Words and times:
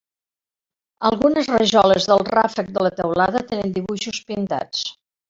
Algunes 1.09 1.51
rajoles 1.55 2.07
del 2.11 2.25
ràfec 2.31 2.71
de 2.79 2.87
la 2.87 2.93
teulada 3.03 3.43
tenen 3.53 3.77
dibuixos 3.77 4.23
pintats. 4.31 4.89